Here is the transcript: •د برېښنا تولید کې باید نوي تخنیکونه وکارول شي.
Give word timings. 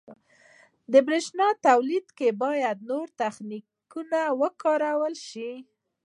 •د 0.91 0.93
برېښنا 1.07 1.47
تولید 1.67 2.05
کې 2.17 2.27
باید 2.43 2.77
نوي 2.89 3.09
تخنیکونه 3.21 4.19
وکارول 4.41 5.13
شي. 5.27 5.51